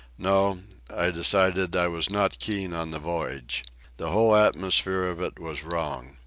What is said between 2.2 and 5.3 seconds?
keen on the voyage. The whole atmosphere of